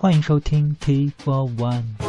[0.00, 2.07] 欢迎收听 T Four One。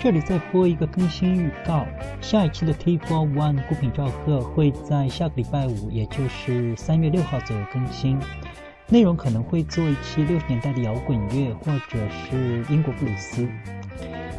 [0.00, 1.84] 这里再播一个更新预告，
[2.20, 8.18] 下一期的 T for One 孤品赵贺会在下个礼拜五，也就是三月六号左右更新。
[8.88, 13.46] 内容可能会做一期六十年代的摇滚乐，或者是英国布鲁斯。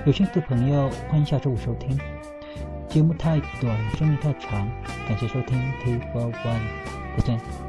[0.05, 1.99] 有兴趣的朋友，欢迎下周五收听。
[2.87, 4.67] 节目太短，声音太长，
[5.07, 7.68] 感谢收听 T for One，再见。